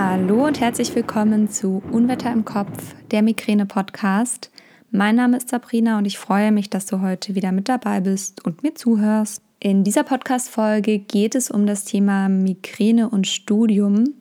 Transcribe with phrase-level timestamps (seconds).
[0.00, 4.48] Hallo und herzlich willkommen zu Unwetter im Kopf, der Migräne-Podcast.
[4.92, 8.44] Mein Name ist Sabrina und ich freue mich, dass du heute wieder mit dabei bist
[8.44, 9.42] und mir zuhörst.
[9.58, 14.14] In dieser Podcast-Folge geht es um das Thema Migräne und Studium.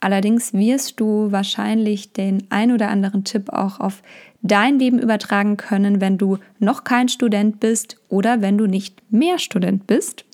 [0.00, 4.02] Allerdings wirst du wahrscheinlich den ein oder anderen Tipp auch auf
[4.42, 9.38] dein Leben übertragen können, wenn du noch kein Student bist oder wenn du nicht mehr
[9.38, 10.24] Student bist.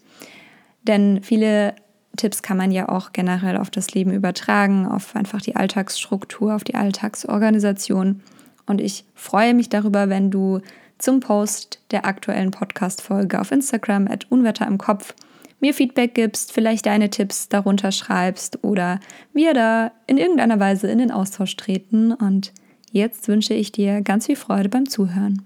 [0.84, 1.74] Denn viele
[2.16, 6.64] Tipps kann man ja auch generell auf das Leben übertragen, auf einfach die Alltagsstruktur, auf
[6.64, 8.22] die Alltagsorganisation.
[8.66, 10.60] Und ich freue mich darüber, wenn du
[10.98, 15.14] zum Post der aktuellen Podcast-Folge auf Instagram at Unwetter im Kopf
[15.60, 19.00] mir Feedback gibst, vielleicht deine Tipps darunter schreibst oder
[19.32, 22.12] wir da in irgendeiner Weise in den Austausch treten.
[22.12, 22.52] Und
[22.90, 25.42] jetzt wünsche ich dir ganz viel Freude beim Zuhören.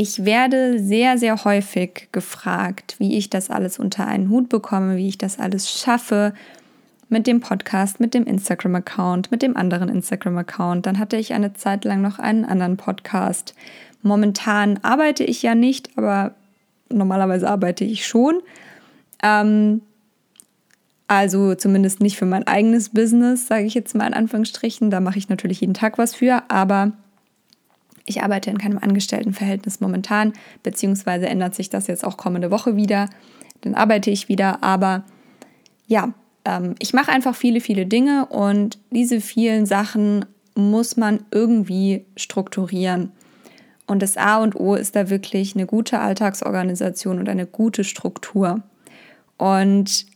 [0.00, 5.08] Ich werde sehr, sehr häufig gefragt, wie ich das alles unter einen Hut bekomme, wie
[5.08, 6.34] ich das alles schaffe
[7.08, 10.86] mit dem Podcast, mit dem Instagram-Account, mit dem anderen Instagram-Account.
[10.86, 13.56] Dann hatte ich eine Zeit lang noch einen anderen Podcast.
[14.00, 16.36] Momentan arbeite ich ja nicht, aber
[16.90, 18.38] normalerweise arbeite ich schon.
[19.20, 19.80] Ähm,
[21.08, 24.92] also zumindest nicht für mein eigenes Business, sage ich jetzt mal in Anführungsstrichen.
[24.92, 26.92] Da mache ich natürlich jeden Tag was für, aber
[28.08, 33.08] ich arbeite in keinem Angestelltenverhältnis momentan, beziehungsweise ändert sich das jetzt auch kommende Woche wieder.
[33.60, 35.04] Dann arbeite ich wieder, aber
[35.86, 36.12] ja,
[36.44, 43.12] ähm, ich mache einfach viele, viele Dinge und diese vielen Sachen muss man irgendwie strukturieren.
[43.86, 48.62] Und das A und O ist da wirklich eine gute Alltagsorganisation und eine gute Struktur.
[49.38, 50.06] Und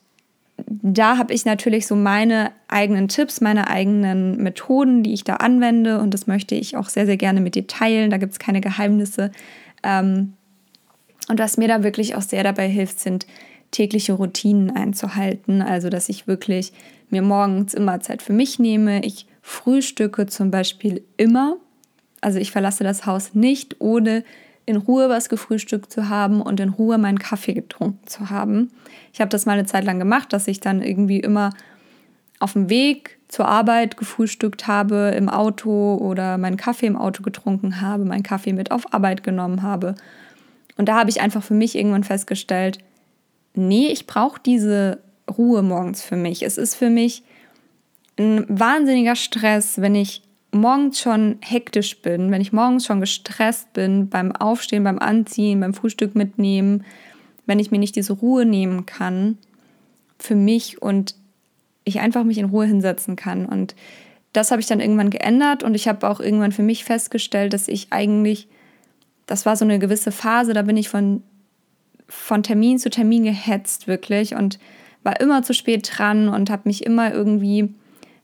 [0.57, 6.01] da habe ich natürlich so meine eigenen Tipps, meine eigenen Methoden, die ich da anwende
[6.01, 8.11] und das möchte ich auch sehr, sehr gerne mit dir teilen.
[8.11, 9.31] Da gibt es keine Geheimnisse.
[9.83, 10.35] Ähm,
[11.29, 13.27] und was mir da wirklich auch sehr dabei hilft, sind
[13.71, 15.63] tägliche Routinen einzuhalten.
[15.63, 16.73] Also, dass ich wirklich
[17.11, 19.05] mir morgens immer Zeit für mich nehme.
[19.05, 21.57] Ich frühstücke zum Beispiel immer.
[22.21, 24.25] Also ich verlasse das Haus nicht, ohne
[24.65, 28.71] in Ruhe was gefrühstückt zu haben und in Ruhe meinen Kaffee getrunken zu haben.
[29.13, 31.51] Ich habe das mal eine Zeit lang gemacht, dass ich dann irgendwie immer
[32.39, 37.81] auf dem Weg zur Arbeit gefrühstückt habe im Auto oder meinen Kaffee im Auto getrunken
[37.81, 39.95] habe, meinen Kaffee mit auf Arbeit genommen habe.
[40.77, 42.79] Und da habe ich einfach für mich irgendwann festgestellt,
[43.55, 45.01] nee, ich brauche diese
[45.31, 46.43] Ruhe morgens für mich.
[46.43, 47.23] Es ist für mich
[48.19, 54.09] ein wahnsinniger Stress, wenn ich morgens schon hektisch bin, wenn ich morgens schon gestresst bin
[54.09, 56.85] beim Aufstehen, beim Anziehen, beim Frühstück mitnehmen,
[57.47, 59.39] wenn ich mir nicht diese Ruhe nehmen kann
[60.19, 61.17] für mich und
[61.85, 63.47] ich einfach mich in Ruhe hinsetzen kann.
[63.47, 63.75] Und
[64.33, 67.67] das habe ich dann irgendwann geändert und ich habe auch irgendwann für mich festgestellt, dass
[67.67, 68.47] ich eigentlich,
[69.27, 71.23] das war so eine gewisse Phase, da bin ich von,
[72.09, 74.59] von Termin zu Termin gehetzt wirklich und
[75.03, 77.75] war immer zu spät dran und habe mich immer irgendwie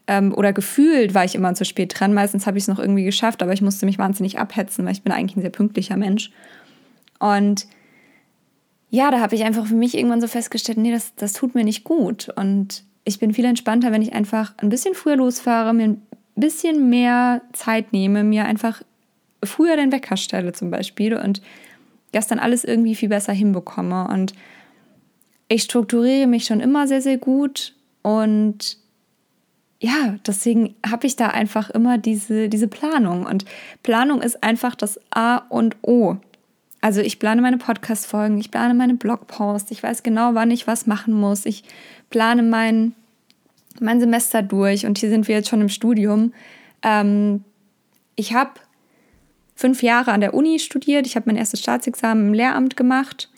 [0.08, 2.14] ähm, oder gefühlt war ich immer zu spät dran.
[2.14, 5.02] Meistens habe ich es noch irgendwie geschafft, aber ich musste mich wahnsinnig abhetzen, weil ich
[5.02, 6.32] bin eigentlich ein sehr pünktlicher Mensch.
[7.20, 7.66] Und
[8.90, 11.62] ja, da habe ich einfach für mich irgendwann so festgestellt, nee, das, das tut mir
[11.62, 12.30] nicht gut.
[12.36, 16.02] Und ich bin viel entspannter, wenn ich einfach ein bisschen früher losfahre, mir ein
[16.36, 18.82] bisschen mehr Zeit nehme, mir einfach
[19.44, 21.42] früher den Wecker stelle zum Beispiel und
[22.12, 24.08] das dann alles irgendwie viel besser hinbekomme.
[24.08, 24.32] Und
[25.48, 28.78] ich strukturiere mich schon immer sehr, sehr gut und
[29.80, 33.26] ja, deswegen habe ich da einfach immer diese, diese Planung.
[33.26, 33.44] Und
[33.82, 36.16] Planung ist einfach das A und O.
[36.80, 40.86] Also ich plane meine Podcast-Folgen, ich plane meine Blogposts, ich weiß genau, wann ich was
[40.86, 41.46] machen muss.
[41.46, 41.64] Ich
[42.10, 42.94] plane mein,
[43.80, 46.32] mein Semester durch und hier sind wir jetzt schon im Studium.
[46.82, 47.44] Ähm,
[48.16, 48.52] ich habe
[49.54, 53.28] fünf Jahre an der Uni studiert, ich habe mein erstes Staatsexamen im Lehramt gemacht,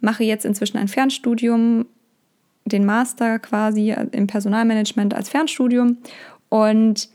[0.00, 1.86] mache jetzt inzwischen ein Fernstudium
[2.72, 5.98] den Master quasi im Personalmanagement als Fernstudium.
[6.48, 7.08] Und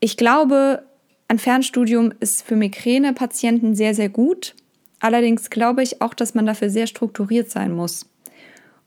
[0.00, 0.82] ich glaube,
[1.28, 4.54] ein Fernstudium ist für Migränepatienten sehr, sehr gut.
[5.00, 8.06] Allerdings glaube ich auch, dass man dafür sehr strukturiert sein muss.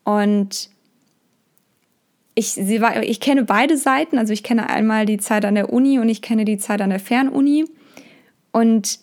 [0.04, 0.70] Und
[2.36, 4.18] ich, ich kenne beide Seiten.
[4.18, 6.90] Also ich kenne einmal die Zeit an der Uni und ich kenne die Zeit an
[6.90, 7.66] der Fernuni.
[8.52, 9.00] Und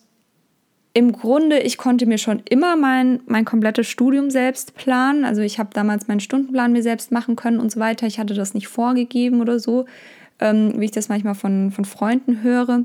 [0.94, 5.24] im Grunde, ich konnte mir schon immer mein, mein komplettes Studium selbst planen.
[5.24, 8.06] Also ich habe damals meinen Stundenplan mir selbst machen können und so weiter.
[8.06, 9.86] Ich hatte das nicht vorgegeben oder so,
[10.38, 12.82] ähm, wie ich das manchmal von, von Freunden höre,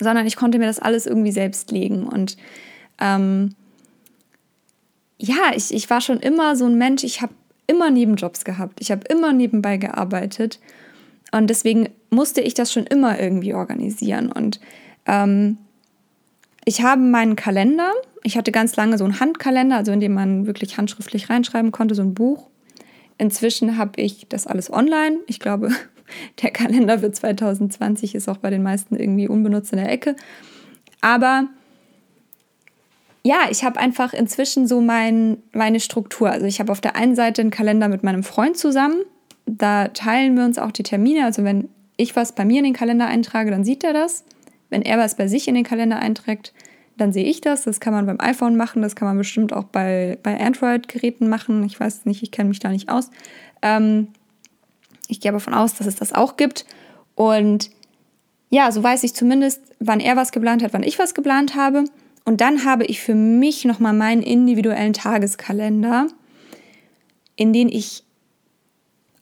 [0.00, 2.04] sondern ich konnte mir das alles irgendwie selbst legen.
[2.04, 2.36] Und
[3.00, 3.54] ähm,
[5.18, 7.34] ja, ich, ich war schon immer so ein Mensch, ich habe
[7.68, 10.58] immer Nebenjobs gehabt, ich habe immer nebenbei gearbeitet.
[11.30, 14.32] Und deswegen musste ich das schon immer irgendwie organisieren.
[14.32, 14.58] Und
[15.06, 15.58] ähm,
[16.64, 17.92] ich habe meinen Kalender.
[18.22, 21.94] Ich hatte ganz lange so einen Handkalender, also in dem man wirklich handschriftlich reinschreiben konnte,
[21.94, 22.48] so ein Buch.
[23.18, 25.18] inzwischen habe ich das alles online.
[25.26, 25.70] Ich glaube,
[26.42, 30.16] der Kalender für 2020 ist auch bei den meisten irgendwie unbenutzt in der Ecke.
[31.00, 31.48] Aber
[33.22, 36.30] ja, ich habe einfach inzwischen so mein, meine Struktur.
[36.30, 39.02] Also ich habe auf der einen Seite einen Kalender mit meinem Freund zusammen.
[39.46, 41.24] Da teilen wir uns auch die Termine.
[41.24, 44.24] Also wenn ich was bei mir in den Kalender eintrage, dann sieht er das.
[44.70, 46.54] Wenn er was bei sich in den Kalender einträgt,
[46.96, 47.64] dann sehe ich das.
[47.64, 51.64] Das kann man beim iPhone machen, das kann man bestimmt auch bei, bei Android-Geräten machen.
[51.64, 53.10] Ich weiß nicht, ich kenne mich da nicht aus.
[53.62, 54.08] Ähm,
[55.08, 56.64] ich gehe davon aus, dass es das auch gibt.
[57.14, 57.70] Und
[58.50, 61.84] ja, so weiß ich zumindest, wann er was geplant hat, wann ich was geplant habe.
[62.24, 66.08] Und dann habe ich für mich nochmal meinen individuellen Tageskalender,
[67.36, 68.04] in den ich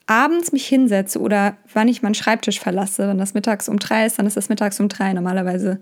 [0.09, 3.07] abends mich hinsetze oder wann ich meinen Schreibtisch verlasse.
[3.07, 5.13] Wenn das mittags um drei ist, dann ist das mittags um drei.
[5.13, 5.81] Normalerweise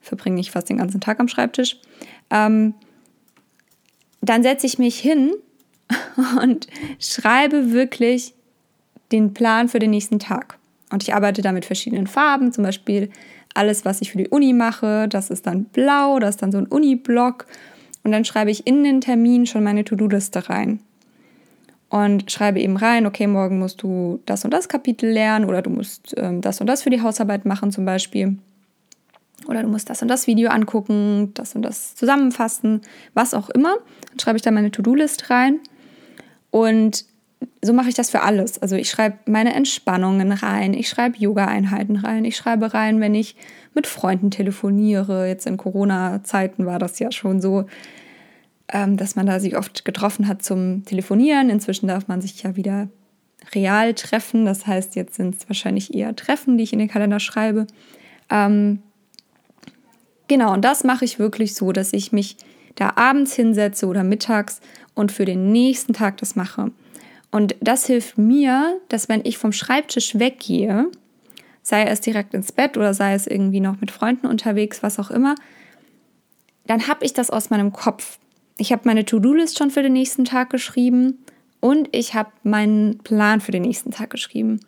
[0.00, 1.78] verbringe ich fast den ganzen Tag am Schreibtisch.
[2.30, 2.74] Ähm,
[4.22, 5.32] dann setze ich mich hin
[6.42, 6.66] und
[6.98, 8.34] schreibe wirklich
[9.12, 10.58] den Plan für den nächsten Tag.
[10.90, 13.10] Und ich arbeite da mit verschiedenen Farben, zum Beispiel
[13.52, 16.58] alles, was ich für die Uni mache, das ist dann blau, das ist dann so
[16.58, 17.46] ein Uni-Block.
[18.02, 20.80] Und dann schreibe ich in den Termin schon meine To-Do-Liste rein.
[21.90, 25.70] Und schreibe eben rein, okay, morgen musst du das und das Kapitel lernen oder du
[25.70, 28.36] musst ähm, das und das für die Hausarbeit machen zum Beispiel.
[29.46, 32.82] Oder du musst das und das Video angucken, das und das zusammenfassen,
[33.14, 33.76] was auch immer.
[34.10, 35.60] Dann schreibe ich da meine To-Do-List rein.
[36.50, 37.06] Und
[37.62, 38.60] so mache ich das für alles.
[38.60, 43.36] Also ich schreibe meine Entspannungen rein, ich schreibe Yoga-Einheiten rein, ich schreibe rein, wenn ich
[43.74, 45.28] mit Freunden telefoniere.
[45.28, 47.66] Jetzt in Corona-Zeiten war das ja schon so,
[48.68, 51.50] dass man da sich oft getroffen hat zum Telefonieren.
[51.50, 52.88] Inzwischen darf man sich ja wieder
[53.54, 54.44] real treffen.
[54.44, 57.66] Das heißt, jetzt sind es wahrscheinlich eher Treffen, die ich in den Kalender schreibe.
[58.30, 58.82] Ähm,
[60.26, 62.36] genau, und das mache ich wirklich so, dass ich mich
[62.74, 64.60] da abends hinsetze oder mittags
[64.94, 66.70] und für den nächsten Tag das mache.
[67.30, 70.86] Und das hilft mir, dass wenn ich vom Schreibtisch weggehe,
[71.62, 75.10] sei es direkt ins Bett oder sei es irgendwie noch mit Freunden unterwegs, was auch
[75.10, 75.34] immer,
[76.66, 78.18] dann habe ich das aus meinem Kopf.
[78.60, 81.24] Ich habe meine To-Do-List schon für den nächsten Tag geschrieben
[81.60, 84.58] und ich habe meinen Plan für den nächsten Tag geschrieben.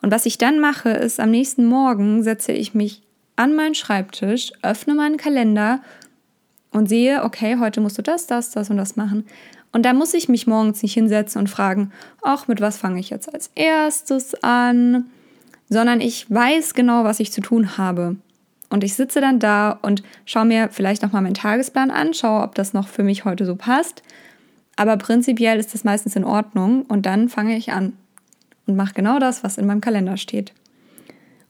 [0.00, 3.02] Und was ich dann mache, ist, am nächsten Morgen setze ich mich
[3.34, 5.80] an meinen Schreibtisch, öffne meinen Kalender
[6.70, 9.26] und sehe, okay, heute musst du das, das, das und das machen.
[9.72, 11.90] Und da muss ich mich morgens nicht hinsetzen und fragen,
[12.22, 15.06] ach, mit was fange ich jetzt als erstes an?
[15.68, 18.16] Sondern ich weiß genau, was ich zu tun habe.
[18.70, 22.54] Und ich sitze dann da und schaue mir vielleicht nochmal meinen Tagesplan an, schaue, ob
[22.54, 24.02] das noch für mich heute so passt.
[24.76, 27.92] Aber prinzipiell ist das meistens in Ordnung und dann fange ich an
[28.66, 30.54] und mache genau das, was in meinem Kalender steht.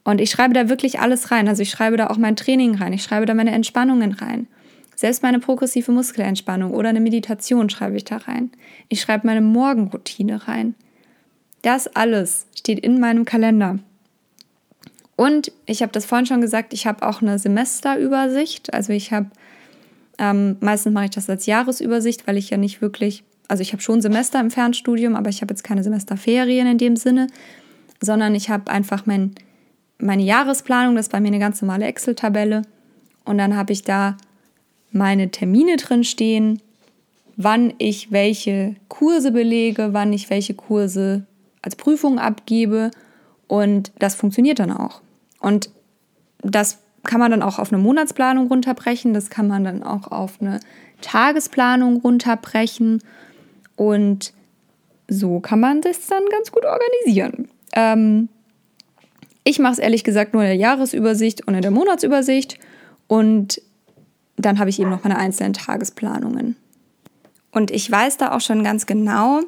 [0.03, 1.47] Und ich schreibe da wirklich alles rein.
[1.47, 4.47] Also ich schreibe da auch mein Training rein, ich schreibe da meine Entspannungen rein.
[4.95, 8.51] Selbst meine progressive Muskelentspannung oder eine Meditation schreibe ich da rein.
[8.89, 10.75] Ich schreibe meine Morgenroutine rein.
[11.61, 13.79] Das alles steht in meinem Kalender.
[15.21, 18.73] Und ich habe das vorhin schon gesagt, ich habe auch eine Semesterübersicht.
[18.73, 19.27] Also ich habe,
[20.17, 23.83] ähm, meistens mache ich das als Jahresübersicht, weil ich ja nicht wirklich, also ich habe
[23.83, 27.27] schon Semester im Fernstudium, aber ich habe jetzt keine Semesterferien in dem Sinne,
[28.01, 29.35] sondern ich habe einfach mein,
[29.99, 32.63] meine Jahresplanung, das ist bei mir eine ganz normale Excel-Tabelle.
[33.23, 34.17] Und dann habe ich da
[34.91, 36.63] meine Termine drin stehen,
[37.37, 41.27] wann ich welche Kurse belege, wann ich welche Kurse
[41.61, 42.89] als Prüfung abgebe
[43.47, 45.01] und das funktioniert dann auch.
[45.41, 45.69] Und
[46.41, 50.39] das kann man dann auch auf eine Monatsplanung runterbrechen, das kann man dann auch auf
[50.39, 50.59] eine
[51.01, 53.01] Tagesplanung runterbrechen
[53.75, 54.33] und
[55.07, 57.49] so kann man das dann ganz gut organisieren.
[57.73, 58.29] Ähm,
[59.43, 62.59] ich mache es ehrlich gesagt nur in der Jahresübersicht und in der Monatsübersicht
[63.07, 63.61] und
[64.37, 66.55] dann habe ich eben noch meine einzelnen Tagesplanungen.
[67.51, 69.41] Und ich weiß da auch schon ganz genau,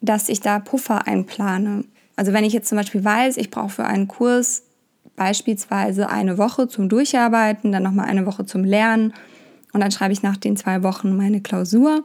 [0.00, 1.84] dass ich da Puffer einplane.
[2.14, 4.65] Also wenn ich jetzt zum Beispiel weiß, ich brauche für einen Kurs
[5.16, 9.14] beispielsweise eine Woche zum Durcharbeiten, dann nochmal eine Woche zum Lernen
[9.72, 12.04] und dann schreibe ich nach den zwei Wochen meine Klausur,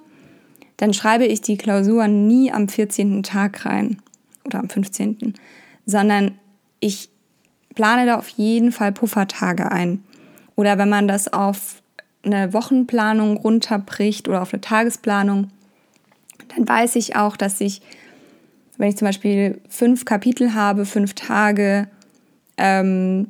[0.77, 3.23] dann schreibe ich die Klausur nie am 14.
[3.23, 4.01] Tag rein
[4.45, 5.35] oder am 15.,
[5.85, 6.39] sondern
[6.79, 7.09] ich
[7.75, 10.03] plane da auf jeden Fall Puffertage ein.
[10.55, 11.81] Oder wenn man das auf
[12.23, 15.49] eine Wochenplanung runterbricht oder auf eine Tagesplanung,
[16.55, 17.81] dann weiß ich auch, dass ich,
[18.77, 21.87] wenn ich zum Beispiel fünf Kapitel habe, fünf Tage
[22.58, 23.27] ähm,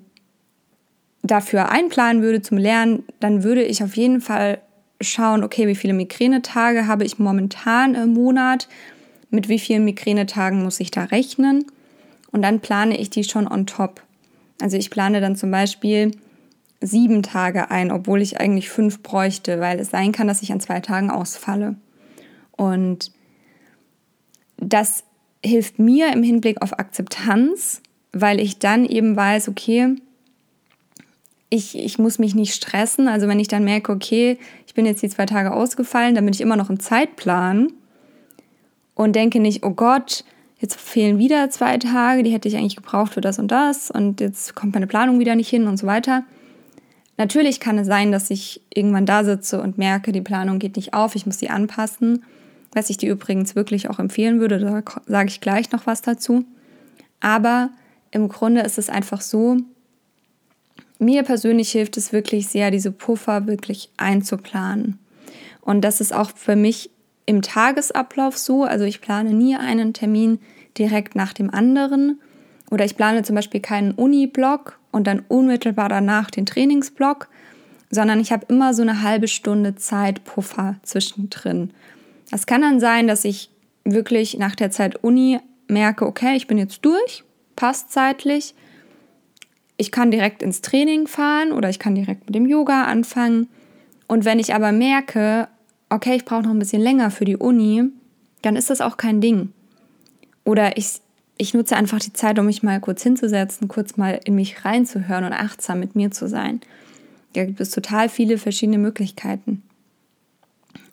[1.24, 4.62] dafür einplanen würde zum Lernen, dann würde ich auf jeden Fall
[5.00, 8.68] schauen, okay, wie viele Migränetage habe ich momentan im Monat,
[9.30, 11.66] mit wie vielen Migränetagen muss ich da rechnen
[12.32, 14.02] und dann plane ich die schon on top.
[14.62, 16.12] Also ich plane dann zum Beispiel
[16.82, 20.60] sieben Tage ein, obwohl ich eigentlich fünf bräuchte, weil es sein kann, dass ich an
[20.60, 21.76] zwei Tagen ausfalle.
[22.52, 23.12] Und
[24.58, 25.04] das
[25.44, 27.82] hilft mir im Hinblick auf Akzeptanz,
[28.14, 29.96] weil ich dann eben weiß, okay,
[31.50, 33.08] ich, ich muss mich nicht stressen.
[33.08, 36.34] Also wenn ich dann merke, okay, ich bin jetzt die zwei Tage ausgefallen, dann bin
[36.34, 37.74] ich immer noch im Zeitplan
[38.96, 40.24] und denke nicht, oh Gott,
[40.60, 44.22] jetzt fehlen wieder zwei Tage, die hätte ich eigentlich gebraucht für das und das und
[44.22, 46.24] jetzt kommt meine Planung wieder nicht hin und so weiter.
[47.18, 50.94] Natürlich kann es sein, dass ich irgendwann da sitze und merke, die Planung geht nicht
[50.94, 52.24] auf, ich muss sie anpassen,
[52.74, 56.46] was ich dir übrigens wirklich auch empfehlen würde, da sage ich gleich noch was dazu.
[57.20, 57.72] Aber
[58.12, 59.58] im Grunde ist es einfach so,
[61.00, 65.00] mir persönlich hilft es wirklich sehr, diese Puffer wirklich einzuplanen.
[65.62, 66.92] Und das ist auch für mich
[67.26, 68.64] im Tagesablauf so.
[68.64, 70.40] Also ich plane nie einen Termin
[70.78, 72.20] direkt nach dem anderen.
[72.70, 77.28] Oder ich plane zum Beispiel keinen Uni-Block und dann unmittelbar danach den Trainingsblock,
[77.90, 81.72] sondern ich habe immer so eine halbe Stunde Zeitpuffer zwischendrin.
[82.30, 83.50] Das kann dann sein, dass ich
[83.84, 87.24] wirklich nach der Zeit Uni merke, okay, ich bin jetzt durch,
[87.56, 88.56] passt zeitlich
[89.82, 93.48] ich kann direkt ins Training fahren oder ich kann direkt mit dem Yoga anfangen.
[94.08, 95.48] Und wenn ich aber merke,
[95.90, 97.86] okay, ich brauche noch ein bisschen länger für die Uni,
[98.44, 99.54] dann ist das auch kein Ding.
[100.46, 101.02] Oder ich,
[101.38, 105.24] ich nutze einfach die Zeit, um mich mal kurz hinzusetzen, kurz mal in mich reinzuhören
[105.24, 106.62] und achtsam mit mir zu sein.
[107.34, 109.64] Da gibt es total viele verschiedene Möglichkeiten.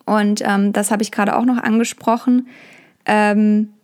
[0.07, 2.49] Und ähm, das habe ich gerade auch noch angesprochen.
[3.05, 3.75] Ähm,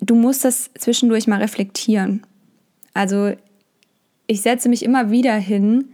[0.00, 2.22] du musst das zwischendurch mal reflektieren.
[2.94, 3.32] Also
[4.26, 5.86] ich setze mich immer wieder hin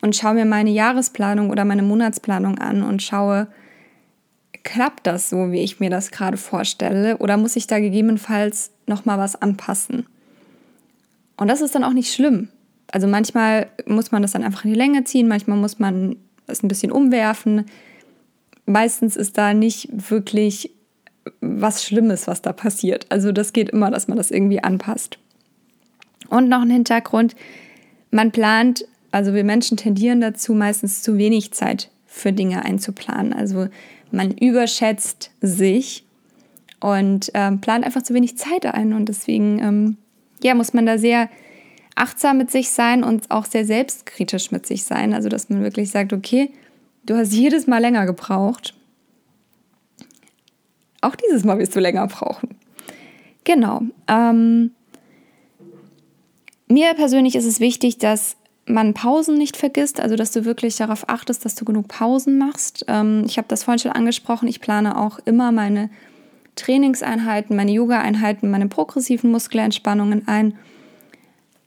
[0.00, 3.48] und schaue mir meine Jahresplanung oder meine Monatsplanung an und schaue,
[4.62, 9.04] klappt das so, wie ich mir das gerade vorstelle, oder muss ich da gegebenenfalls noch
[9.04, 10.06] mal was anpassen?
[11.36, 12.48] Und das ist dann auch nicht schlimm.
[12.92, 16.62] Also manchmal muss man das dann einfach in die Länge ziehen, manchmal muss man es
[16.62, 17.66] ein bisschen umwerfen.
[18.66, 20.70] Meistens ist da nicht wirklich
[21.40, 23.06] was Schlimmes, was da passiert.
[23.08, 25.18] Also das geht immer, dass man das irgendwie anpasst.
[26.28, 27.34] Und noch ein Hintergrund,
[28.10, 33.32] man plant, also wir Menschen tendieren dazu, meistens zu wenig Zeit für Dinge einzuplanen.
[33.32, 33.68] Also
[34.10, 36.04] man überschätzt sich
[36.80, 38.92] und ähm, plant einfach zu wenig Zeit ein.
[38.92, 39.96] Und deswegen ähm,
[40.42, 41.28] ja, muss man da sehr
[41.94, 45.12] achtsam mit sich sein und auch sehr selbstkritisch mit sich sein.
[45.12, 46.50] Also dass man wirklich sagt, okay,
[47.04, 48.74] du hast jedes Mal länger gebraucht.
[51.00, 52.56] Auch dieses Mal wirst du länger brauchen.
[53.44, 53.82] Genau.
[54.06, 54.72] Ähm,
[56.68, 61.08] mir persönlich ist es wichtig, dass man Pausen nicht vergisst, also dass du wirklich darauf
[61.08, 62.84] achtest, dass du genug Pausen machst.
[62.88, 65.90] Ähm, ich habe das vorhin schon angesprochen, ich plane auch immer meine
[66.56, 70.56] Trainingseinheiten, meine Yoga-Einheiten, meine progressiven Muskelentspannungen ein.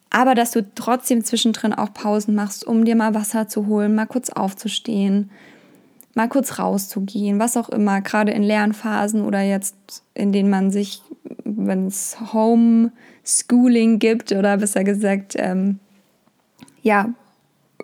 [0.10, 4.06] Aber dass du trotzdem zwischendrin auch Pausen machst, um dir mal Wasser zu holen, mal
[4.06, 5.32] kurz aufzustehen,
[6.16, 11.02] mal kurz rauszugehen, was auch immer, gerade in Lernphasen oder jetzt, in denen man sich,
[11.44, 15.80] wenn es Homeschooling gibt oder besser gesagt, ähm,
[16.82, 17.10] ja,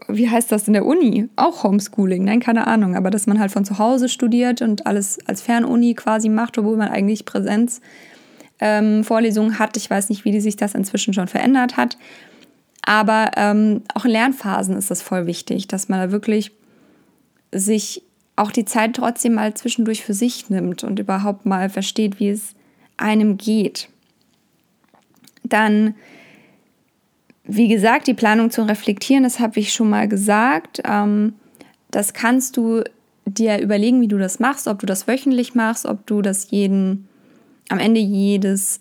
[0.07, 1.27] wie heißt das in der Uni?
[1.35, 5.17] Auch Homeschooling, nein, keine Ahnung, aber dass man halt von zu Hause studiert und alles
[5.27, 7.81] als Fernuni quasi macht, obwohl man eigentlich Präsenz
[8.59, 9.77] ähm, hat.
[9.77, 11.97] Ich weiß nicht, wie sich das inzwischen schon verändert hat.
[12.85, 16.51] Aber ähm, auch in Lernphasen ist das voll wichtig, dass man da wirklich
[17.53, 18.03] sich
[18.39, 22.55] auch die Zeit trotzdem mal zwischendurch für sich nimmt und überhaupt mal versteht, wie es
[22.97, 23.89] einem geht.
[25.43, 25.95] Dann,
[27.43, 30.81] wie gesagt, die Planung zu reflektieren, das habe ich schon mal gesagt.
[30.85, 31.33] Ähm,
[31.91, 32.83] das kannst du
[33.25, 37.07] dir überlegen, wie du das machst, ob du das wöchentlich machst, ob du das jeden,
[37.67, 38.79] am Ende jedes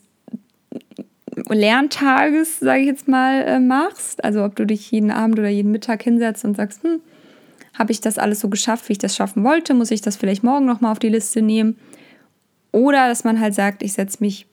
[1.49, 4.23] Lerntages, sage ich jetzt mal, äh, machst.
[4.23, 7.01] Also ob du dich jeden Abend oder jeden Mittag hinsetzt und sagst, hm,
[7.79, 9.73] habe ich das alles so geschafft, wie ich das schaffen wollte?
[9.73, 11.77] Muss ich das vielleicht morgen nochmal auf die Liste nehmen?
[12.73, 14.47] Oder dass man halt sagt, ich setze mich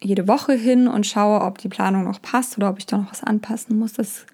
[0.00, 3.10] jede Woche hin und schaue, ob die Planung noch passt oder ob ich da noch
[3.10, 3.94] was anpassen muss.
[3.94, 4.26] Das,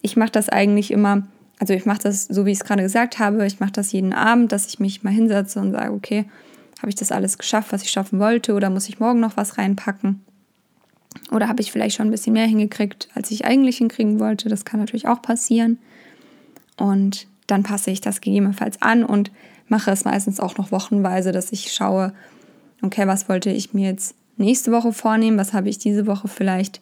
[0.00, 1.26] ich mache das eigentlich immer,
[1.58, 4.12] also ich mache das, so wie ich es gerade gesagt habe, ich mache das jeden
[4.12, 6.26] Abend, dass ich mich mal hinsetze und sage, okay,
[6.78, 9.58] habe ich das alles geschafft, was ich schaffen wollte oder muss ich morgen noch was
[9.58, 10.20] reinpacken?
[11.30, 14.48] Oder habe ich vielleicht schon ein bisschen mehr hingekriegt, als ich eigentlich hinkriegen wollte?
[14.48, 15.78] Das kann natürlich auch passieren.
[16.76, 19.30] Und dann passe ich das gegebenenfalls an und
[19.68, 22.12] mache es meistens auch noch wochenweise, dass ich schaue,
[22.82, 26.80] okay, was wollte ich mir jetzt nächste Woche vornehmen, was habe ich diese Woche vielleicht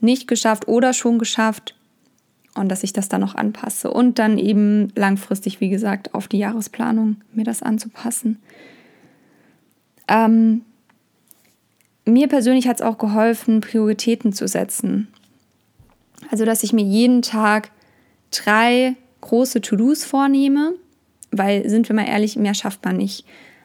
[0.00, 1.74] nicht geschafft oder schon geschafft
[2.54, 6.38] und dass ich das dann noch anpasse und dann eben langfristig, wie gesagt, auf die
[6.38, 8.38] Jahresplanung mir das anzupassen.
[10.06, 10.62] Ähm,
[12.04, 15.08] mir persönlich hat es auch geholfen, Prioritäten zu setzen.
[16.30, 17.70] Also, dass ich mir jeden Tag
[18.30, 18.94] drei
[19.26, 20.74] große To-Dos vornehme,
[21.30, 23.24] weil, sind wir mal ehrlich, mehr schafft man nicht.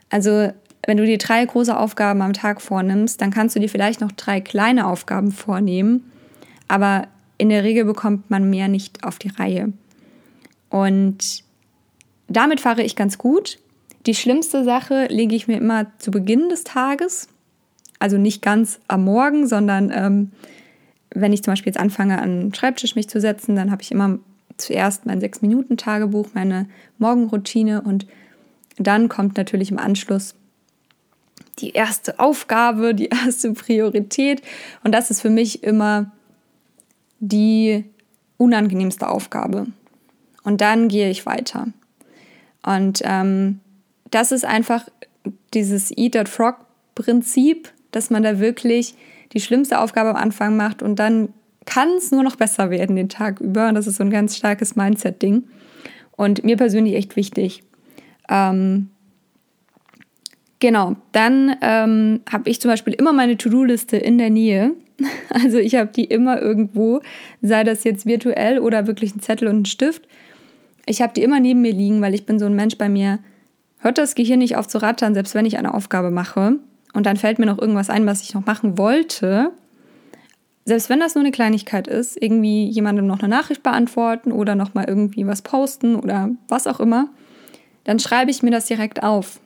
[0.09, 0.51] Also
[0.85, 4.11] wenn du dir drei große Aufgaben am Tag vornimmst, dann kannst du dir vielleicht noch
[4.11, 6.11] drei kleine Aufgaben vornehmen,
[6.67, 9.73] aber in der Regel bekommt man mehr nicht auf die Reihe.
[10.69, 11.43] Und
[12.27, 13.59] damit fahre ich ganz gut.
[14.05, 17.27] Die schlimmste Sache lege ich mir immer zu Beginn des Tages,
[17.99, 20.31] also nicht ganz am Morgen, sondern ähm,
[21.13, 23.91] wenn ich zum Beispiel jetzt anfange, an den Schreibtisch mich zu setzen, dann habe ich
[23.91, 24.17] immer
[24.61, 28.07] zuerst mein Sechs-Minuten-Tagebuch, meine Morgenroutine und
[28.77, 30.35] dann kommt natürlich im Anschluss
[31.59, 34.41] die erste Aufgabe, die erste Priorität.
[34.83, 36.11] Und das ist für mich immer
[37.19, 37.85] die
[38.37, 39.67] unangenehmste Aufgabe.
[40.43, 41.67] Und dann gehe ich weiter.
[42.65, 43.59] Und ähm,
[44.09, 44.87] das ist einfach
[45.53, 46.57] dieses Eat That Frog
[46.95, 48.95] Prinzip, dass man da wirklich
[49.33, 51.29] die schlimmste Aufgabe am Anfang macht und dann
[51.65, 53.69] kann es nur noch besser werden den Tag über.
[53.69, 55.43] Und das ist so ein ganz starkes Mindset-Ding.
[56.11, 57.63] Und mir persönlich echt wichtig.
[58.29, 58.89] Ähm,
[60.59, 64.73] genau, dann ähm, habe ich zum Beispiel immer meine To-Do-Liste in der Nähe.
[65.29, 67.01] Also ich habe die immer irgendwo,
[67.41, 70.07] sei das jetzt virtuell oder wirklich ein Zettel und ein Stift.
[70.85, 73.17] Ich habe die immer neben mir liegen, weil ich bin so ein Mensch bei mir.
[73.79, 76.57] Hört das Gehirn nicht auf zu rattern, selbst wenn ich eine Aufgabe mache.
[76.93, 79.51] Und dann fällt mir noch irgendwas ein, was ich noch machen wollte
[80.71, 84.85] selbst wenn das nur eine Kleinigkeit ist, irgendwie jemandem noch eine Nachricht beantworten oder nochmal
[84.87, 87.09] irgendwie was posten oder was auch immer,
[87.83, 89.41] dann schreibe ich mir das direkt auf.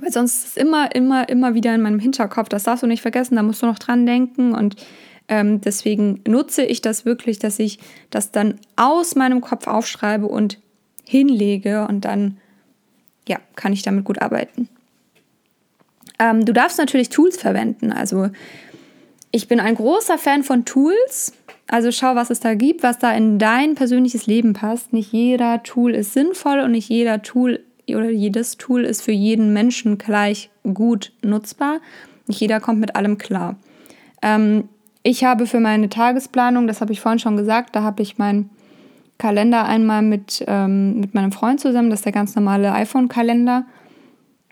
[0.00, 2.48] Weil sonst ist es immer, immer, immer wieder in meinem Hinterkopf.
[2.48, 4.52] Das darfst du nicht vergessen, da musst du noch dran denken.
[4.52, 4.74] Und
[5.28, 7.78] ähm, deswegen nutze ich das wirklich, dass ich
[8.10, 10.58] das dann aus meinem Kopf aufschreibe und
[11.04, 12.38] hinlege und dann,
[13.28, 14.68] ja, kann ich damit gut arbeiten.
[16.18, 17.92] Ähm, du darfst natürlich Tools verwenden.
[17.92, 18.30] Also
[19.32, 21.32] ich bin ein großer Fan von Tools.
[21.68, 24.92] Also schau, was es da gibt, was da in dein persönliches Leben passt.
[24.92, 29.52] Nicht jeder Tool ist sinnvoll und nicht jeder Tool oder jedes Tool ist für jeden
[29.52, 31.80] Menschen gleich gut nutzbar.
[32.26, 33.56] Nicht jeder kommt mit allem klar.
[34.22, 34.68] Ähm,
[35.02, 38.50] ich habe für meine Tagesplanung, das habe ich vorhin schon gesagt, da habe ich meinen
[39.18, 41.90] Kalender einmal mit, ähm, mit meinem Freund zusammen.
[41.90, 43.64] Das ist der ganz normale iPhone-Kalender.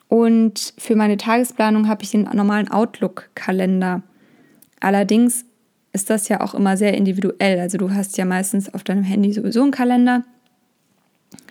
[0.08, 4.02] Und für meine Tagesplanung habe ich den normalen Outlook-Kalender.
[4.80, 5.44] Allerdings
[5.92, 7.60] ist das ja auch immer sehr individuell.
[7.60, 10.24] Also du hast ja meistens auf deinem Handy sowieso einen Kalender,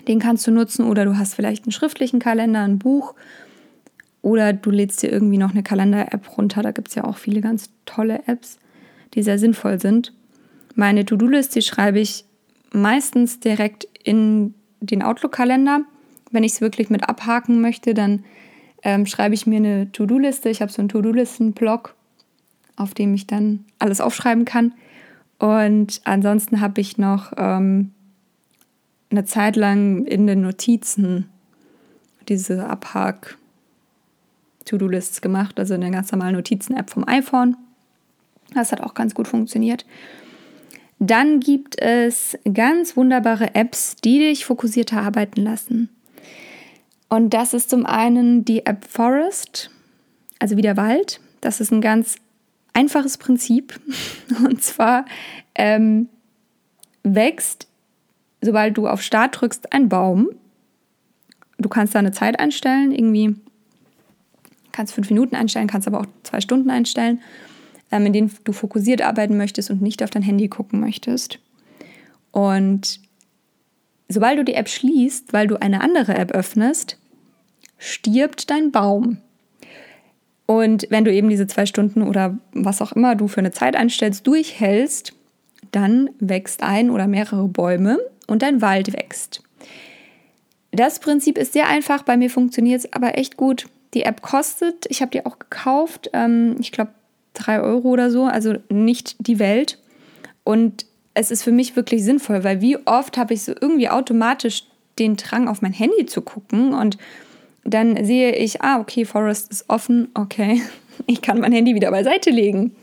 [0.08, 3.14] den kannst du nutzen oder du hast vielleicht einen schriftlichen Kalender, ein Buch
[4.22, 6.62] oder du lädst dir irgendwie noch eine Kalender-App runter.
[6.62, 8.58] Da gibt es ja auch viele ganz tolle Apps,
[9.14, 10.14] die sehr sinnvoll sind.
[10.76, 12.26] Meine To-Do-Liste schreibe ich
[12.72, 15.82] meistens direkt in den Outlook-Kalender.
[16.32, 18.24] Wenn ich es wirklich mit abhaken möchte, dann
[18.84, 20.50] ähm, schreibe ich mir eine To-Do-Liste.
[20.50, 21.96] Ich habe so einen To-Do-Listen-Blog
[22.78, 24.74] auf dem ich dann alles aufschreiben kann.
[25.40, 27.92] Und ansonsten habe ich noch ähm,
[29.10, 31.28] eine Zeit lang in den Notizen
[32.30, 37.56] diese Abhak-To-Do-Lists gemacht, also eine ganz normale Notizen-App vom iPhone.
[38.54, 39.86] Das hat auch ganz gut funktioniert.
[41.00, 45.90] Dann gibt es ganz wunderbare Apps, die dich fokussierter arbeiten lassen.
[47.10, 49.72] Und das ist zum einen die App Forest,
[50.40, 51.22] also wie der Wald.
[51.40, 52.18] Das ist ein ganz
[52.78, 53.80] einfaches Prinzip.
[54.46, 55.06] Und zwar
[55.56, 56.08] ähm,
[57.04, 57.68] wächst,
[58.42, 60.30] sobald du auf Start drückst, ein Baum.
[61.58, 63.36] Du kannst da eine Zeit einstellen, irgendwie
[64.72, 67.20] kannst fünf Minuten einstellen, kannst aber auch zwei Stunden einstellen,
[67.92, 71.40] ähm, in denen du fokussiert arbeiten möchtest und nicht auf dein Handy gucken möchtest.
[72.32, 73.00] Und
[74.08, 77.00] sobald du die App schließt, weil du eine andere App öffnest,
[77.80, 79.18] stirbt dein Baum.
[80.48, 83.76] Und wenn du eben diese zwei Stunden oder was auch immer du für eine Zeit
[83.76, 85.14] einstellst, durchhältst,
[85.72, 89.44] dann wächst ein oder mehrere Bäume und dein Wald wächst.
[90.72, 93.68] Das Prinzip ist sehr einfach, bei mir funktioniert es aber echt gut.
[93.94, 96.92] Die App kostet, ich habe die auch gekauft, ähm, ich glaube
[97.34, 99.80] drei Euro oder so, also nicht die Welt.
[100.44, 104.64] Und es ist für mich wirklich sinnvoll, weil wie oft habe ich so irgendwie automatisch
[105.00, 106.98] den Drang auf mein Handy zu gucken und
[107.74, 110.62] dann sehe ich, ah, okay, Forest ist offen, okay,
[111.08, 112.76] ich kann mein Handy wieder beiseite legen.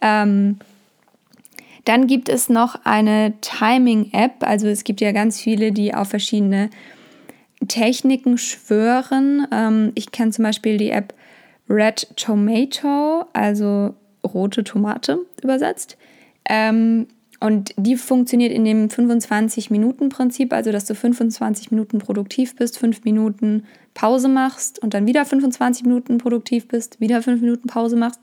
[0.00, 0.58] Ähm,
[1.84, 6.70] dann gibt es noch eine Timing-App, also es gibt ja ganz viele, die auf verschiedene
[7.68, 9.46] Techniken schwören.
[9.52, 11.14] Ähm, ich kenne zum Beispiel die App
[11.68, 15.96] Red Tomato, also rote Tomate übersetzt.
[16.48, 17.06] Ähm,
[17.40, 23.64] und die funktioniert in dem 25-Minuten-Prinzip, also dass du 25 Minuten produktiv bist, 5 Minuten
[23.94, 28.20] Pause machst und dann wieder 25 Minuten produktiv bist, wieder 5 Minuten Pause machst.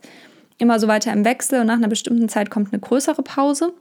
[0.60, 3.74] Immer so weiter im Wechsel und nach einer bestimmten Zeit kommt eine größere Pause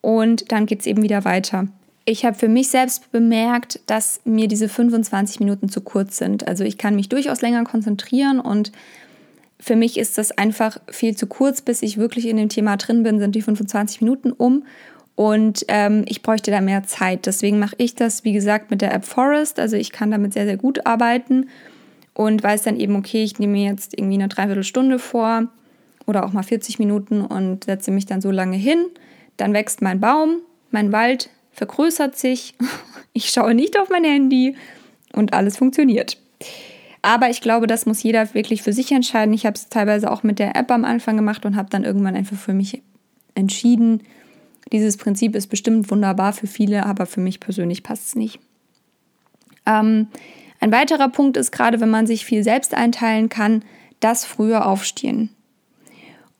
[0.00, 1.68] und dann geht es eben wieder weiter.
[2.06, 6.46] ich habe für mich selbst bemerkt, dass mir diese 25 Minuten zu kurz sind.
[6.46, 8.72] Also ich kann mich durchaus länger konzentrieren und
[9.64, 13.02] für mich ist das einfach viel zu kurz, bis ich wirklich in dem Thema drin
[13.02, 14.66] bin, sind die 25 Minuten um.
[15.14, 17.24] Und ähm, ich bräuchte da mehr Zeit.
[17.24, 19.58] Deswegen mache ich das, wie gesagt, mit der App Forest.
[19.58, 21.48] Also ich kann damit sehr, sehr gut arbeiten
[22.12, 25.48] und weiß dann eben, okay, ich nehme mir jetzt irgendwie eine Dreiviertelstunde vor
[26.04, 28.84] oder auch mal 40 Minuten und setze mich dann so lange hin.
[29.38, 30.40] Dann wächst mein Baum,
[30.72, 32.54] mein Wald vergrößert sich.
[33.16, 34.56] Ich schaue nicht auf mein Handy
[35.12, 36.18] und alles funktioniert.
[37.04, 39.34] Aber ich glaube, das muss jeder wirklich für sich entscheiden.
[39.34, 42.16] Ich habe es teilweise auch mit der App am Anfang gemacht und habe dann irgendwann
[42.16, 42.80] einfach für mich
[43.34, 44.02] entschieden,
[44.72, 48.40] dieses Prinzip ist bestimmt wunderbar für viele, aber für mich persönlich passt es nicht.
[49.66, 50.08] Ähm,
[50.60, 53.66] ein weiterer Punkt ist gerade, wenn man sich viel selbst einteilen kann,
[54.00, 55.28] das frühe Aufstehen.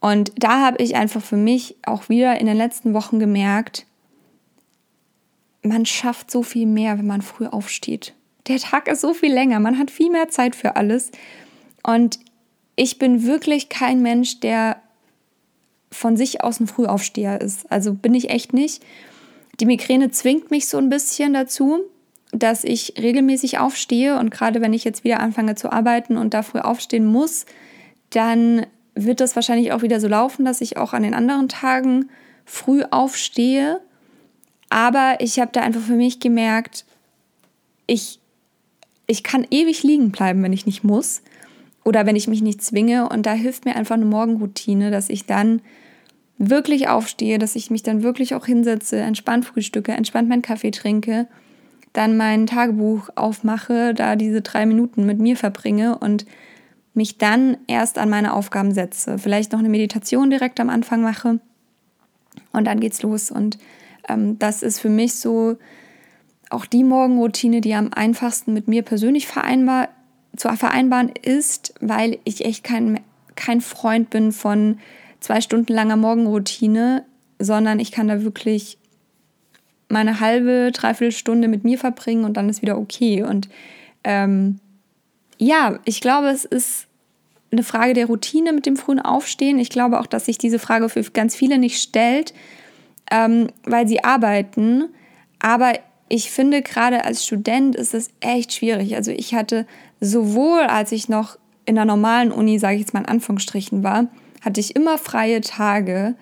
[0.00, 3.84] Und da habe ich einfach für mich auch wieder in den letzten Wochen gemerkt,
[5.62, 8.14] man schafft so viel mehr, wenn man früh aufsteht.
[8.46, 11.10] Der Tag ist so viel länger, man hat viel mehr Zeit für alles.
[11.82, 12.18] Und
[12.76, 14.76] ich bin wirklich kein Mensch, der
[15.90, 17.70] von sich aus ein Frühaufsteher ist.
[17.70, 18.82] Also bin ich echt nicht.
[19.60, 21.80] Die Migräne zwingt mich so ein bisschen dazu,
[22.32, 26.42] dass ich regelmäßig aufstehe und gerade wenn ich jetzt wieder anfange zu arbeiten und da
[26.42, 27.46] früh aufstehen muss,
[28.10, 32.10] dann wird das wahrscheinlich auch wieder so laufen, dass ich auch an den anderen Tagen
[32.44, 33.80] früh aufstehe.
[34.68, 36.84] Aber ich habe da einfach für mich gemerkt,
[37.86, 38.18] ich,
[39.06, 41.22] ich kann ewig liegen bleiben, wenn ich nicht muss
[41.84, 43.08] oder wenn ich mich nicht zwinge.
[43.08, 45.60] Und da hilft mir einfach eine Morgenroutine, dass ich dann
[46.38, 51.28] wirklich aufstehe, dass ich mich dann wirklich auch hinsetze, entspannt frühstücke, entspannt meinen Kaffee trinke,
[51.92, 56.26] dann mein Tagebuch aufmache, da diese drei Minuten mit mir verbringe und
[56.92, 59.18] mich dann erst an meine Aufgaben setze.
[59.18, 61.40] Vielleicht noch eine Meditation direkt am Anfang mache
[62.52, 63.30] und dann geht's los.
[63.30, 63.58] Und
[64.08, 65.56] ähm, das ist für mich so
[66.54, 69.88] auch die Morgenroutine, die am einfachsten mit mir persönlich vereinbar,
[70.36, 73.00] zu vereinbaren ist, weil ich echt kein,
[73.36, 74.78] kein Freund bin von
[75.20, 77.04] zwei Stunden langer Morgenroutine,
[77.38, 78.78] sondern ich kann da wirklich
[79.88, 83.22] meine halbe, dreiviertel Stunde mit mir verbringen und dann ist wieder okay.
[83.22, 83.48] Und
[84.02, 84.58] ähm,
[85.38, 86.86] ja, ich glaube, es ist
[87.52, 89.58] eine Frage der Routine mit dem frühen Aufstehen.
[89.58, 92.34] Ich glaube auch, dass sich diese Frage für ganz viele nicht stellt,
[93.10, 94.88] ähm, weil sie arbeiten.
[95.38, 95.74] Aber
[96.08, 98.96] ich finde, gerade als Student ist es echt schwierig.
[98.96, 99.66] Also ich hatte
[100.00, 104.06] sowohl, als ich noch in der normalen Uni, sage ich jetzt mal in Anführungsstrichen war,
[104.42, 106.14] hatte ich immer freie Tage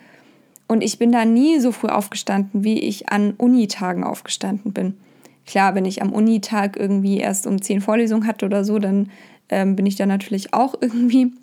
[0.67, 4.97] und ich bin da nie so früh aufgestanden, wie ich an Unitagen aufgestanden bin.
[5.45, 9.11] Klar, wenn ich am Unitag irgendwie erst um zehn Vorlesungen hatte oder so, dann
[9.49, 11.33] ähm, bin ich da natürlich auch irgendwie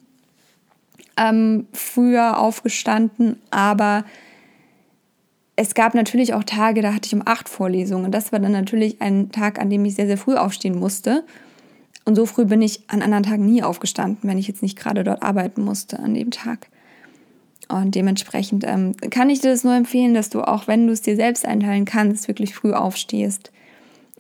[1.19, 3.37] ähm, früher aufgestanden.
[3.51, 4.05] Aber
[5.61, 8.11] es gab natürlich auch Tage, da hatte ich um acht Vorlesungen.
[8.11, 11.23] Das war dann natürlich ein Tag, an dem ich sehr, sehr früh aufstehen musste.
[12.07, 15.05] Und so früh bin ich an anderen Tagen nie aufgestanden, wenn ich jetzt nicht gerade
[15.05, 16.69] dort arbeiten musste an dem Tag.
[17.69, 21.03] Und dementsprechend ähm, kann ich dir das nur empfehlen, dass du auch, wenn du es
[21.03, 23.53] dir selbst einteilen kannst, wirklich früh aufstehst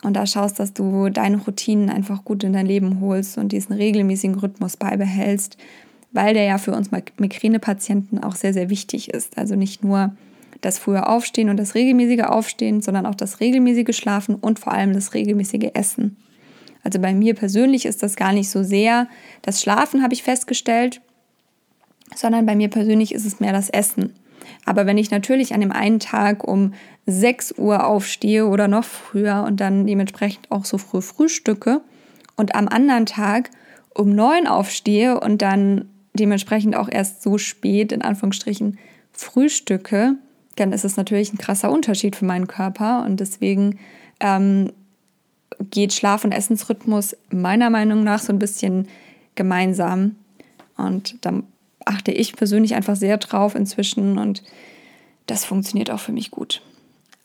[0.02, 3.72] und da schaust, dass du deine Routinen einfach gut in dein Leben holst und diesen
[3.72, 5.56] regelmäßigen Rhythmus beibehältst,
[6.12, 9.38] weil der ja für uns Migränepatienten auch sehr, sehr wichtig ist.
[9.38, 10.12] Also nicht nur
[10.60, 14.92] das frühe Aufstehen und das regelmäßige Aufstehen, sondern auch das regelmäßige Schlafen und vor allem
[14.92, 16.16] das regelmäßige Essen.
[16.82, 19.08] Also bei mir persönlich ist das gar nicht so sehr
[19.42, 21.00] das Schlafen, habe ich festgestellt,
[22.14, 24.14] sondern bei mir persönlich ist es mehr das Essen.
[24.64, 26.74] Aber wenn ich natürlich an dem einen Tag um
[27.06, 31.80] 6 Uhr aufstehe oder noch früher und dann dementsprechend auch so früh frühstücke
[32.36, 33.50] und am anderen Tag
[33.94, 38.78] um 9 aufstehe und dann dementsprechend auch erst so spät in Anführungsstrichen
[39.12, 40.16] frühstücke,
[40.60, 43.78] dann ist es natürlich ein krasser Unterschied für meinen Körper und deswegen
[44.20, 44.72] ähm,
[45.70, 48.88] geht Schlaf- und Essensrhythmus meiner Meinung nach so ein bisschen
[49.34, 50.16] gemeinsam.
[50.76, 51.42] Und da
[51.84, 54.42] achte ich persönlich einfach sehr drauf inzwischen und
[55.26, 56.62] das funktioniert auch für mich gut.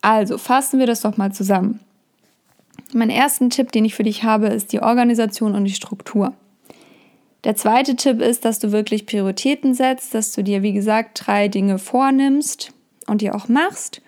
[0.00, 1.80] Also fassen wir das doch mal zusammen.
[2.92, 6.32] Mein ersten Tipp, den ich für dich habe, ist die Organisation und die Struktur.
[7.44, 11.48] Der zweite Tipp ist, dass du wirklich Prioritäten setzt, dass du dir, wie gesagt, drei
[11.48, 12.72] Dinge vornimmst
[13.06, 14.02] und die auch machst.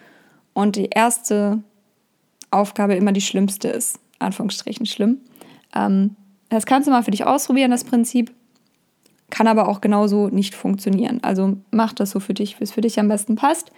[0.53, 1.63] Und die erste
[2.51, 4.01] Aufgabe immer die schlimmste ist.
[4.19, 5.19] Anführungsstrichen schlimm.
[5.75, 6.17] Ähm,
[6.49, 8.33] das kannst du mal für dich ausprobieren, das Prinzip.
[9.31, 11.21] Kann aber auch genauso nicht funktionieren.
[11.23, 13.71] Also mach das so für dich, wie es für dich am besten passt.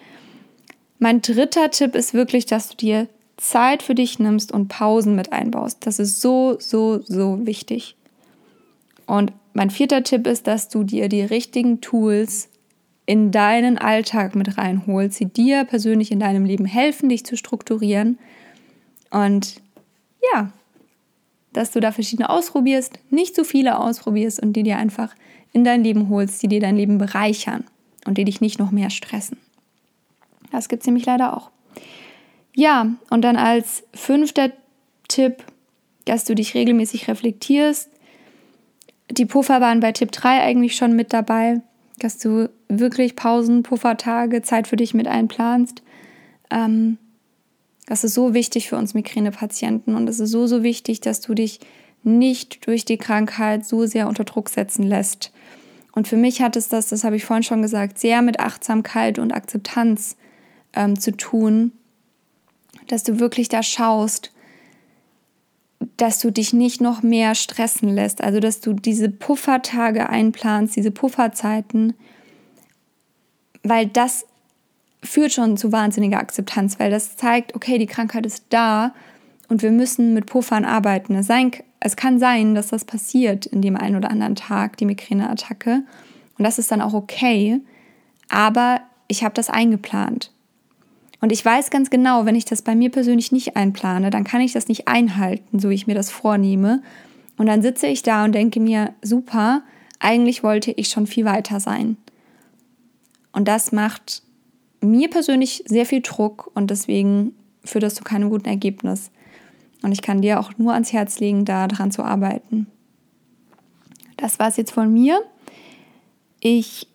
[0.98, 5.32] Mein dritter Tipp ist wirklich, dass du dir Zeit für dich nimmst und Pausen mit
[5.32, 5.86] einbaust.
[5.86, 7.96] Das ist so, so, so wichtig.
[9.06, 12.48] Und mein vierter Tipp ist, dass du dir die richtigen Tools
[13.10, 18.20] in deinen Alltag mit reinholst, die dir persönlich in deinem Leben helfen, dich zu strukturieren
[19.10, 19.60] Und
[20.32, 20.52] ja,
[21.52, 25.16] dass du da verschiedene ausprobierst, nicht zu viele ausprobierst und die dir einfach
[25.52, 27.64] in dein Leben holst, die dir dein Leben bereichern
[28.06, 29.38] und die dich nicht noch mehr stressen.
[30.52, 31.50] Das gibt es nämlich leider auch.
[32.54, 34.52] Ja, und dann als fünfter
[35.08, 35.42] Tipp,
[36.04, 37.90] dass du dich regelmäßig reflektierst.
[39.10, 41.60] Die Puffer waren bei Tipp 3 eigentlich schon mit dabei,
[42.00, 45.82] dass du wirklich Pausen, Puffertage, Zeit für dich mit einplanst.
[46.50, 46.98] Ähm,
[47.86, 51.34] das ist so wichtig für uns Migränepatienten und es ist so, so wichtig, dass du
[51.34, 51.60] dich
[52.02, 55.32] nicht durch die Krankheit so sehr unter Druck setzen lässt.
[55.92, 59.18] Und für mich hat es das, das habe ich vorhin schon gesagt, sehr mit Achtsamkeit
[59.18, 60.16] und Akzeptanz
[60.72, 61.72] ähm, zu tun,
[62.86, 64.32] dass du wirklich da schaust,
[66.00, 68.22] dass du dich nicht noch mehr stressen lässt.
[68.22, 71.94] Also, dass du diese Puffertage einplanst, diese Pufferzeiten,
[73.62, 74.24] weil das
[75.02, 78.94] führt schon zu wahnsinniger Akzeptanz, weil das zeigt, okay, die Krankheit ist da
[79.48, 81.14] und wir müssen mit Puffern arbeiten.
[81.14, 84.86] Es, sein, es kann sein, dass das passiert in dem einen oder anderen Tag, die
[84.86, 85.82] Migräneattacke.
[86.38, 87.60] Und das ist dann auch okay.
[88.28, 90.32] Aber ich habe das eingeplant.
[91.20, 94.40] Und ich weiß ganz genau, wenn ich das bei mir persönlich nicht einplane, dann kann
[94.40, 96.82] ich das nicht einhalten, so wie ich mir das vornehme.
[97.36, 99.62] Und dann sitze ich da und denke mir, super,
[99.98, 101.96] eigentlich wollte ich schon viel weiter sein.
[103.32, 104.22] Und das macht
[104.80, 109.10] mir persönlich sehr viel Druck und deswegen führt das zu keinem guten Ergebnis.
[109.82, 112.66] Und ich kann dir auch nur ans Herz legen, da dran zu arbeiten.
[114.16, 115.20] Das war es jetzt von mir.
[116.40, 116.86] Ich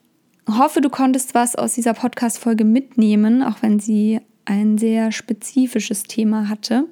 [0.50, 6.50] hoffe, du konntest was aus dieser Podcast-Folge mitnehmen, auch wenn sie ein sehr spezifisches Thema
[6.50, 6.86] hatte.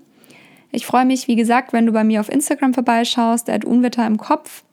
[0.72, 4.18] Ich freue mich, wie gesagt, wenn du bei mir auf Instagram vorbeischaust, at Unwetter im
[4.18, 4.64] Kopf.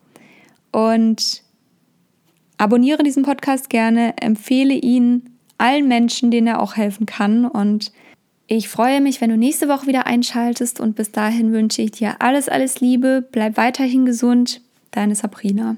[0.73, 1.43] Und
[2.57, 7.45] abonniere diesen Podcast gerne, empfehle ihn allen Menschen, denen er auch helfen kann.
[7.45, 7.93] Und
[8.47, 10.81] ich freue mich, wenn du nächste Woche wieder einschaltest.
[10.81, 13.23] Und bis dahin wünsche ich dir alles, alles Liebe.
[13.31, 14.63] Bleib weiterhin gesund.
[14.93, 15.77] Deine Sabrina.